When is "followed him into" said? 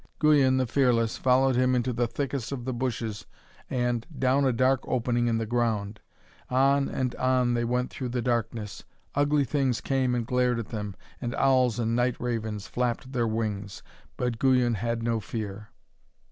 1.17-1.93